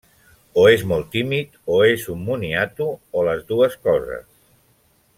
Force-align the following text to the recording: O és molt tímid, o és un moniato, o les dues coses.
O 0.61 0.63
és 0.75 0.85
molt 0.91 1.11
tímid, 1.15 1.59
o 1.75 1.77
és 1.89 2.07
un 2.15 2.25
moniato, 2.31 2.89
o 3.21 3.29
les 3.31 3.47
dues 3.55 3.77
coses. 3.89 4.29